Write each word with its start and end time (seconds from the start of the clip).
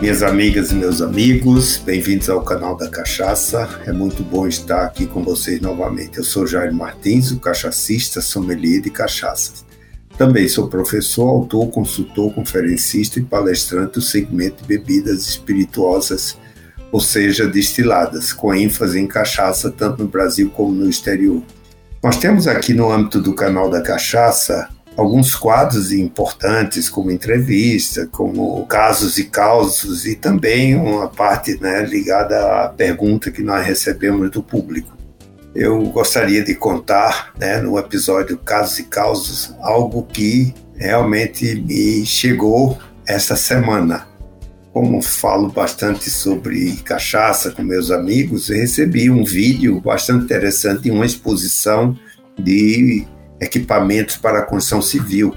Minhas 0.00 0.22
amigas 0.22 0.72
e 0.72 0.74
meus 0.74 1.00
amigos, 1.00 1.78
bem-vindos 1.78 2.28
ao 2.28 2.42
canal 2.42 2.76
da 2.76 2.86
Cachaça. 2.86 3.80
É 3.86 3.92
muito 3.92 4.22
bom 4.22 4.46
estar 4.46 4.84
aqui 4.84 5.06
com 5.06 5.24
vocês 5.24 5.58
novamente. 5.58 6.18
Eu 6.18 6.24
sou 6.24 6.46
Jair 6.46 6.72
Martins, 6.72 7.30
o 7.30 7.40
cachacista, 7.40 8.20
sommelier 8.20 8.82
de 8.82 8.90
cachaças. 8.90 9.64
Também 10.18 10.48
sou 10.48 10.68
professor, 10.68 11.26
autor, 11.26 11.68
consultor, 11.70 12.32
conferencista 12.34 13.18
e 13.18 13.24
palestrante 13.24 13.94
do 13.94 14.02
segmento 14.02 14.62
de 14.62 14.68
bebidas 14.68 15.26
espirituosas, 15.28 16.36
ou 16.92 17.00
seja, 17.00 17.48
destiladas, 17.48 18.34
com 18.34 18.54
ênfase 18.54 19.00
em 19.00 19.06
cachaça 19.06 19.70
tanto 19.70 20.02
no 20.02 20.08
Brasil 20.08 20.50
como 20.50 20.72
no 20.72 20.90
exterior. 20.90 21.42
Nós 22.02 22.18
temos 22.18 22.46
aqui 22.46 22.74
no 22.74 22.92
âmbito 22.92 23.20
do 23.20 23.34
canal 23.34 23.70
da 23.70 23.80
Cachaça 23.80 24.68
alguns 24.96 25.34
quadros 25.34 25.92
importantes, 25.92 26.88
como 26.88 27.10
entrevista, 27.10 28.06
como 28.06 28.64
casos 28.66 29.18
e 29.18 29.24
causos, 29.24 30.06
e 30.06 30.14
também 30.14 30.74
uma 30.74 31.08
parte 31.08 31.60
né, 31.60 31.84
ligada 31.84 32.64
à 32.64 32.68
pergunta 32.68 33.30
que 33.30 33.42
nós 33.42 33.64
recebemos 33.64 34.30
do 34.30 34.42
público. 34.42 34.96
Eu 35.54 35.82
gostaria 35.84 36.42
de 36.42 36.54
contar, 36.54 37.32
né, 37.38 37.60
no 37.60 37.78
episódio 37.78 38.38
Casos 38.38 38.78
e 38.78 38.84
Causos, 38.84 39.54
algo 39.60 40.02
que 40.02 40.54
realmente 40.74 41.54
me 41.54 42.04
chegou 42.04 42.78
esta 43.06 43.36
semana. 43.36 44.06
Como 44.72 45.00
falo 45.00 45.48
bastante 45.48 46.10
sobre 46.10 46.76
cachaça 46.84 47.50
com 47.50 47.62
meus 47.62 47.90
amigos, 47.90 48.48
recebi 48.48 49.08
um 49.08 49.24
vídeo 49.24 49.80
bastante 49.80 50.24
interessante 50.24 50.82
de 50.82 50.90
uma 50.90 51.06
exposição 51.06 51.96
de 52.38 53.06
equipamentos 53.40 54.16
para 54.16 54.40
a 54.40 54.42
construção 54.42 54.82
civil. 54.82 55.34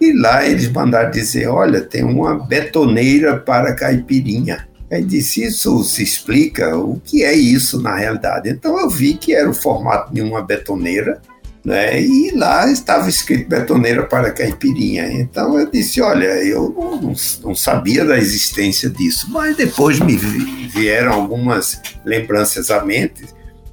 E 0.00 0.12
lá 0.12 0.46
eles 0.46 0.70
mandaram 0.70 1.10
dizer: 1.10 1.48
olha, 1.48 1.80
tem 1.80 2.04
uma 2.04 2.46
betoneira 2.46 3.36
para 3.36 3.74
caipirinha. 3.74 4.66
Aí 4.90 5.02
disse: 5.02 5.44
Isso 5.44 5.82
se 5.84 6.02
explica 6.02 6.76
o 6.76 7.00
que 7.00 7.24
é 7.24 7.34
isso 7.34 7.80
na 7.80 7.96
realidade. 7.96 8.50
Então 8.50 8.78
eu 8.78 8.88
vi 8.88 9.14
que 9.14 9.34
era 9.34 9.48
o 9.48 9.54
formato 9.54 10.12
de 10.12 10.20
uma 10.20 10.42
betoneira, 10.42 11.20
né? 11.64 12.00
e 12.00 12.30
lá 12.36 12.70
estava 12.70 13.08
escrito 13.08 13.48
betoneira 13.48 14.04
para 14.04 14.30
caipirinha. 14.30 15.10
Então 15.12 15.58
eu 15.58 15.68
disse: 15.70 16.00
Olha, 16.00 16.44
eu 16.44 16.74
não, 16.76 17.14
não, 17.42 17.54
sabia 17.54 18.04
da 18.04 18.16
existência 18.16 18.88
disso, 18.88 19.28
mas 19.30 19.56
depois 19.56 19.98
me 19.98 20.16
vieram 20.16 21.12
algumas 21.12 21.80
lembranças 22.04 22.70
à 22.70 22.84
mente. 22.84 23.24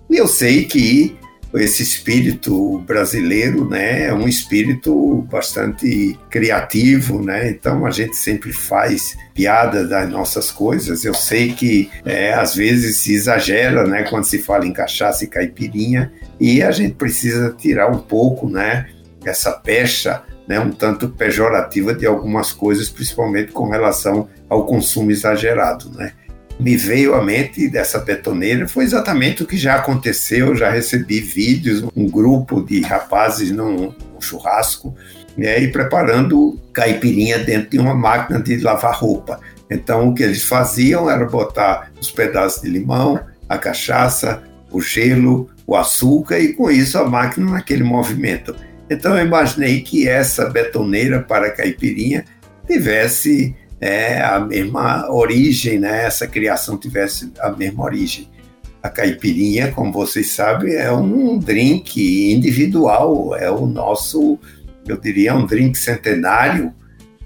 E 0.09 0.17
eu 0.17 0.27
sei 0.27 0.65
que 0.65 1.15
esse 1.55 1.83
espírito 1.83 2.79
brasileiro, 2.79 3.69
né, 3.69 4.05
é 4.05 4.13
um 4.13 4.27
espírito 4.27 5.21
bastante 5.29 6.17
criativo, 6.29 7.23
né? 7.23 7.49
Então 7.49 7.85
a 7.85 7.91
gente 7.91 8.15
sempre 8.17 8.51
faz 8.51 9.15
piada 9.33 9.87
das 9.87 10.09
nossas 10.09 10.51
coisas. 10.51 11.05
Eu 11.05 11.13
sei 11.13 11.53
que 11.53 11.89
é, 12.05 12.33
às 12.33 12.55
vezes 12.55 12.97
se 12.97 13.13
exagera, 13.13 13.85
né, 13.85 14.03
quando 14.03 14.25
se 14.25 14.39
fala 14.39 14.65
em 14.65 14.73
cachaça 14.73 15.23
e 15.23 15.27
caipirinha, 15.27 16.11
e 16.39 16.61
a 16.61 16.71
gente 16.71 16.95
precisa 16.95 17.55
tirar 17.57 17.89
um 17.89 17.99
pouco, 17.99 18.49
né, 18.49 18.87
essa 19.23 19.51
pecha, 19.51 20.23
né, 20.47 20.59
um 20.59 20.71
tanto 20.71 21.07
pejorativa 21.09 21.93
de 21.93 22.05
algumas 22.05 22.51
coisas, 22.51 22.89
principalmente 22.89 23.51
com 23.51 23.69
relação 23.69 24.27
ao 24.49 24.65
consumo 24.65 25.11
exagerado, 25.11 25.89
né? 25.91 26.13
Me 26.59 26.77
veio 26.77 27.15
à 27.15 27.23
mente 27.23 27.67
dessa 27.67 27.99
betoneira 27.99 28.67
foi 28.67 28.83
exatamente 28.83 29.43
o 29.43 29.45
que 29.45 29.57
já 29.57 29.75
aconteceu. 29.75 30.55
Já 30.55 30.69
recebi 30.69 31.19
vídeos, 31.19 31.83
um 31.95 32.09
grupo 32.09 32.61
de 32.61 32.81
rapazes 32.81 33.51
num, 33.51 33.93
churrasco, 34.23 34.95
né, 35.37 35.61
e 35.61 35.71
preparando 35.71 36.59
caipirinha 36.71 37.39
dentro 37.39 37.71
de 37.71 37.79
uma 37.79 37.93
máquina 37.93 38.39
de 38.39 38.57
lavar 38.57 38.95
roupa. 38.95 39.39
Então, 39.69 40.09
o 40.09 40.13
que 40.13 40.23
eles 40.23 40.43
faziam 40.43 41.09
era 41.09 41.25
botar 41.25 41.91
os 41.99 42.11
pedaços 42.11 42.61
de 42.61 42.69
limão, 42.69 43.19
a 43.49 43.57
cachaça, 43.57 44.43
o 44.71 44.81
gelo, 44.81 45.49
o 45.65 45.75
açúcar, 45.75 46.39
e 46.39 46.53
com 46.53 46.69
isso 46.69 46.97
a 46.97 47.09
máquina 47.09 47.51
naquele 47.51 47.83
movimento. 47.83 48.55
Então, 48.89 49.17
eu 49.17 49.25
imaginei 49.25 49.81
que 49.81 50.07
essa 50.07 50.49
betoneira 50.49 51.21
para 51.21 51.51
caipirinha 51.51 52.25
tivesse 52.67 53.55
é, 53.83 54.21
a 54.21 54.39
mesma 54.39 55.11
origem, 55.11 55.77
né? 55.77 56.05
essa 56.05 56.25
criação 56.25 56.77
tivesse 56.77 57.33
a 57.41 57.51
mesma 57.51 57.83
origem. 57.83 58.29
A 58.81 58.89
caipirinha, 58.89 59.73
como 59.73 59.91
vocês 59.91 60.31
sabem, 60.31 60.73
é 60.73 60.89
um 60.89 61.37
drink 61.37 62.31
individual, 62.31 63.35
é 63.35 63.51
o 63.51 63.65
nosso, 63.65 64.39
eu 64.87 64.95
diria, 64.95 65.35
um 65.35 65.45
drink 65.45 65.77
centenário, 65.77 66.73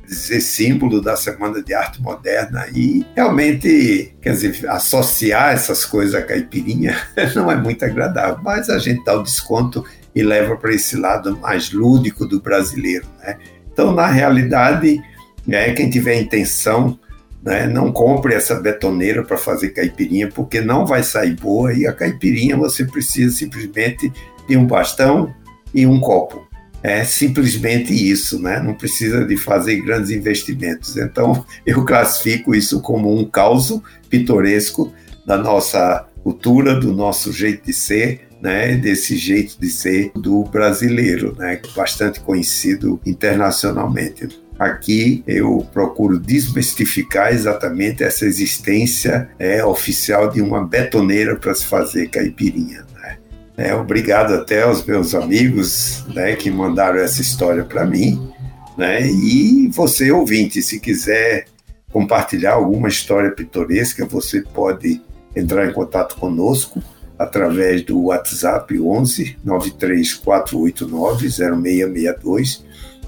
dizer 0.08 0.42
símbolo 0.42 1.00
da 1.00 1.16
Semana 1.16 1.62
de 1.62 1.76
Arte 1.76 2.02
Moderna 2.02 2.66
e 2.74 3.06
realmente, 3.16 4.16
quer 4.20 4.32
dizer, 4.32 4.68
associar 4.70 5.54
essas 5.54 5.86
coisas 5.86 6.16
à 6.16 6.24
caipirinha 6.24 6.98
não 7.36 7.52
é 7.52 7.56
muito 7.56 7.86
agradável, 7.86 8.40
mas 8.44 8.68
a 8.68 8.80
gente 8.80 9.04
dá 9.04 9.16
o 9.16 9.22
desconto 9.22 9.86
e 10.16 10.24
leva 10.24 10.56
para 10.56 10.74
esse 10.74 10.96
lado 10.96 11.38
mais 11.38 11.72
lúdico 11.72 12.26
do 12.26 12.42
brasileiro, 12.42 13.06
né? 13.20 13.38
Então, 13.72 13.92
na 13.94 14.08
realidade, 14.08 15.00
né? 15.48 15.72
Quem 15.72 15.90
tiver 15.90 16.20
intenção, 16.20 17.00
né, 17.42 17.66
não 17.66 17.92
compre 17.92 18.34
essa 18.34 18.56
betoneira 18.56 19.24
para 19.24 19.38
fazer 19.38 19.70
caipirinha, 19.70 20.28
porque 20.28 20.60
não 20.60 20.86
vai 20.86 21.02
sair 21.02 21.36
boa. 21.36 21.74
E 21.74 21.88
a 21.88 21.94
caipirinha 21.94 22.58
você 22.58 22.84
precisa 22.84 23.34
simplesmente 23.34 24.12
de 24.48 24.58
um 24.58 24.68
bastão 24.68 25.34
e 25.74 25.88
um 25.88 26.00
copo. 26.00 26.46
É 26.84 27.04
simplesmente 27.04 27.94
isso, 27.94 28.40
né? 28.42 28.60
não 28.60 28.74
precisa 28.74 29.26
de 29.26 29.36
fazer 29.36 29.82
grandes 29.82 30.12
investimentos. 30.12 30.96
Então, 30.98 31.46
eu 31.66 31.84
classifico 31.86 32.54
isso 32.54 32.82
como 32.82 33.18
um 33.18 33.26
caos 33.26 33.82
pitoresco 34.10 34.94
da 35.26 35.38
nossa 35.38 36.08
cultura, 36.24 36.76
do 36.76 36.94
nosso 36.94 37.32
jeito 37.32 37.66
de 37.66 37.74
ser, 37.74 38.28
né, 38.42 38.76
desse 38.76 39.16
jeito 39.18 39.60
de 39.60 39.70
ser 39.70 40.12
do 40.16 40.44
brasileiro, 40.44 41.36
né, 41.38 41.60
bastante 41.76 42.20
conhecido 42.20 43.00
internacionalmente. 43.06 44.28
Aqui 44.60 45.24
eu 45.28 45.68
procuro 45.72 46.20
desmistificar 46.20 47.32
exatamente 47.32 48.04
essa 48.04 48.26
existência 48.26 49.30
é, 49.38 49.64
oficial 49.64 50.30
de 50.30 50.42
uma 50.42 50.66
betoneira 50.66 51.36
para 51.36 51.54
se 51.54 51.66
fazer 51.66 52.10
caipirinha. 52.10 52.84
Né? 52.96 53.18
É, 53.56 53.76
obrigado 53.76 54.34
até 54.34 54.64
aos 54.64 54.84
meus 54.84 55.14
amigos 55.14 56.04
né, 56.14 56.36
que 56.36 56.50
mandaram 56.50 56.98
essa 57.00 57.22
história 57.22 57.64
para 57.64 57.86
mim. 57.86 58.32
Né? 58.76 59.08
E 59.08 59.68
você, 59.72 60.12
ouvinte, 60.12 60.62
se 60.64 60.80
quiser 60.80 61.46
compartilhar 61.92 62.54
alguma 62.54 62.88
história 62.88 63.32
pitoresca, 63.32 64.06
você 64.06 64.42
pode 64.42 65.02
entrar 65.36 65.68
em 65.68 65.74
contato 65.74 66.16
conosco 66.16 66.82
através 67.18 67.84
do 67.84 68.06
WhatsApp 68.06 68.80
11 68.80 69.38
93489 69.44 71.30
0662 71.30 72.66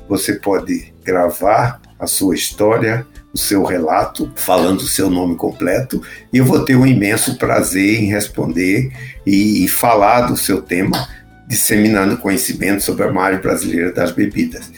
você 0.10 0.34
pode 0.34 0.92
gravar 1.04 1.80
a 2.00 2.08
sua 2.08 2.34
história, 2.34 3.06
o 3.32 3.38
seu 3.38 3.64
relato, 3.64 4.32
falando 4.36 4.80
o 4.80 4.88
seu 4.88 5.10
nome 5.10 5.36
completo, 5.36 6.02
e 6.34 6.40
eu 6.40 6.46
vou 6.46 6.66
ter 6.66 6.76
um 6.76 6.88
imenso 6.88 7.38
prazer 7.38 8.02
em 8.02 8.08
responder 8.08 8.92
e, 9.26 9.64
e 9.64 9.68
falar 9.68 10.22
do 10.22 10.36
seu 10.36 10.64
tema, 10.64 11.08
disseminando 11.48 12.18
conhecimento 12.18 12.82
sobre 12.82 13.04
a 13.04 13.22
área 13.22 13.38
brasileira 13.38 13.92
das 13.92 14.12
bebidas. 14.12 14.72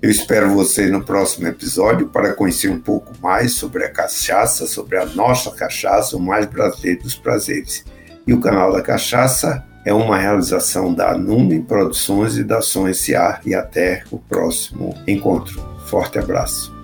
Eu 0.00 0.10
espero 0.10 0.50
você 0.50 0.86
no 0.86 1.02
próximo 1.02 1.48
episódio 1.48 2.08
para 2.08 2.34
conhecer 2.34 2.68
um 2.68 2.78
pouco 2.78 3.12
mais 3.20 3.54
sobre 3.54 3.84
a 3.84 3.90
cachaça, 3.90 4.66
sobre 4.66 4.98
a 4.98 5.06
nossa 5.06 5.50
cachaça, 5.50 6.16
o 6.16 6.20
mais 6.20 6.46
brasileiro 6.46 7.02
dos 7.02 7.16
prazeres. 7.16 7.84
E 8.26 8.32
o 8.32 8.40
canal 8.40 8.72
da 8.72 8.82
Cachaça 8.82 9.64
é 9.86 9.94
uma 9.94 10.18
realização 10.18 10.92
da 10.92 11.16
Nume 11.16 11.62
Produções 11.62 12.36
e 12.36 12.42
da 12.42 12.60
Som 12.60 12.88
S.A. 12.88 13.40
E 13.46 13.54
até 13.54 14.02
o 14.10 14.18
próximo 14.18 14.96
encontro. 15.06 15.62
Forte 15.86 16.18
abraço. 16.18 16.75